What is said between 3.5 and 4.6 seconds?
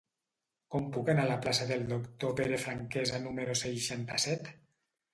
seixanta-set?